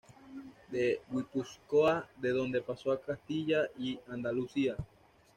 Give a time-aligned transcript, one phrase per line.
[0.71, 4.75] De Guipúzcoa, de donde pasó a Castilla y Andalucía.